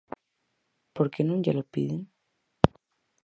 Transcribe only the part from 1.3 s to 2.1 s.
llelo piden?